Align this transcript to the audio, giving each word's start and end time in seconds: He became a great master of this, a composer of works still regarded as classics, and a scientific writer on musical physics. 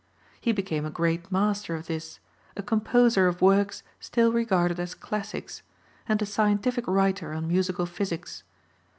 He 0.39 0.51
became 0.51 0.83
a 0.83 0.89
great 0.89 1.31
master 1.31 1.75
of 1.75 1.85
this, 1.85 2.19
a 2.57 2.63
composer 2.63 3.27
of 3.27 3.39
works 3.39 3.83
still 3.99 4.31
regarded 4.31 4.79
as 4.79 4.95
classics, 4.95 5.61
and 6.09 6.19
a 6.23 6.25
scientific 6.25 6.87
writer 6.87 7.33
on 7.33 7.47
musical 7.47 7.85
physics. 7.85 8.41